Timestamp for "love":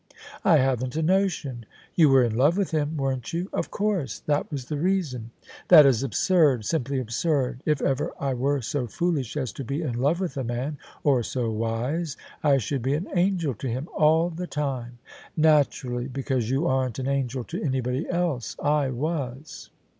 2.35-2.57, 10.01-10.19